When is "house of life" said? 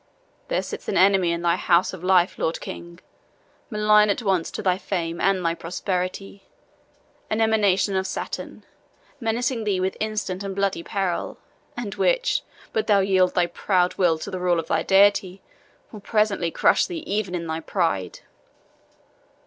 1.57-2.39